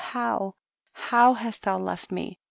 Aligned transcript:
how, 0.01 0.55
how 0.93 1.33
hast 1.35 1.61
thou 1.61 1.77
left 1.77 2.11
me! 2.11 2.39